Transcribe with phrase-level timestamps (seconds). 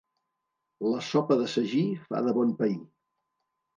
[0.93, 2.77] La sopa de sagí fa de bon pair.